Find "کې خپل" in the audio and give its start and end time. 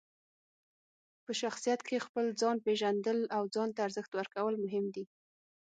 1.87-2.25